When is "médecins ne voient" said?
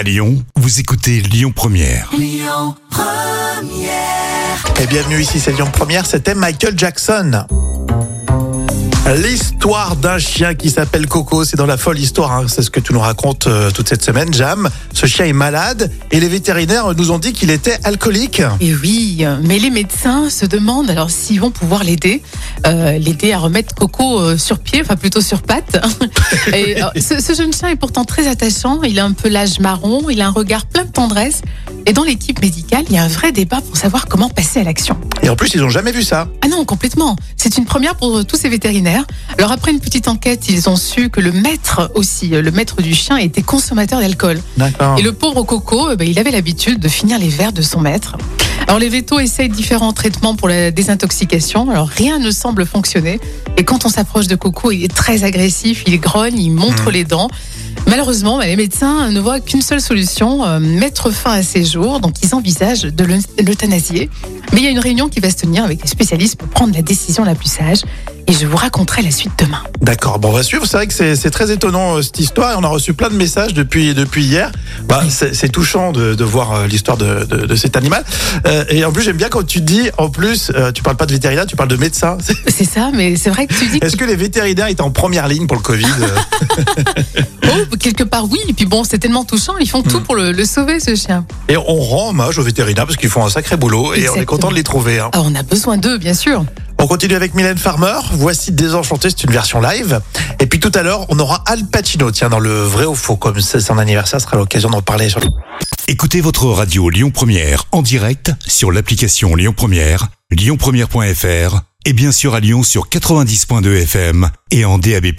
58.56-59.40